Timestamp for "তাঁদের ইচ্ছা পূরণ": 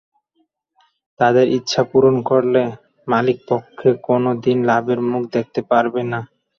1.19-2.15